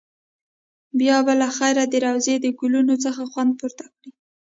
بیا 0.99 1.17
به 1.25 1.33
له 1.41 1.47
خیره 1.57 1.83
د 1.89 1.93
روضې 2.05 2.35
د 2.39 2.45
ګلونو 2.59 2.95
څخه 3.05 3.21
خوند 3.31 3.51
پورته 3.59 3.85
کړې. 3.93 4.09